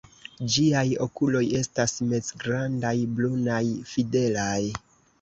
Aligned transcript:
Ĝiaj 0.53 0.85
okuloj 1.07 1.43
estas 1.59 1.95
mezgrandaj, 2.15 2.97
brunaj, 3.15 3.63
fidelaj. 3.95 4.61